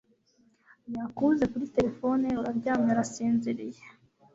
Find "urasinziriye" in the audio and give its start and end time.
2.91-3.83